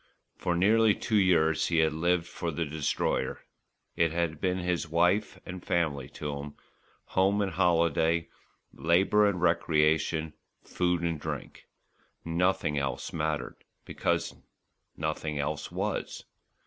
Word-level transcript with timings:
For 0.35 0.55
nearly 0.55 0.95
two 0.95 1.19
years 1.19 1.67
he 1.67 1.77
had 1.77 1.93
lived 1.93 2.25
for 2.25 2.49
the 2.49 2.65
Destroyer. 2.65 3.45
It 3.95 4.11
had 4.11 4.41
been 4.41 4.57
wife 4.89 5.39
and 5.45 5.63
family 5.63 6.09
to 6.09 6.37
him, 6.39 6.55
home 7.03 7.39
and 7.39 7.51
holiday, 7.51 8.27
labour 8.73 9.27
and 9.27 9.39
recreation, 9.39 10.33
food 10.63 11.03
and 11.03 11.19
drink. 11.19 11.67
Nothing 12.25 12.79
else 12.79 13.13
mattered, 13.13 13.63
because 13.85 14.33
nothing 14.97 15.37
else 15.37 15.71
was. 15.71 16.23